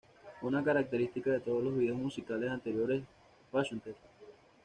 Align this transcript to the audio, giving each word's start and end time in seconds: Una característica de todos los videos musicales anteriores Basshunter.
Una 0.41 0.63
característica 0.63 1.29
de 1.29 1.41
todos 1.41 1.63
los 1.63 1.77
videos 1.77 1.95
musicales 1.95 2.49
anteriores 2.49 3.03
Basshunter. 3.51 3.93